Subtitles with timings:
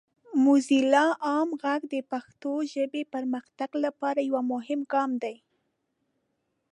[0.43, 5.35] موزیلا عام غږ د پښتو ژبې پرمختګ لپاره یو مهم ګام دی.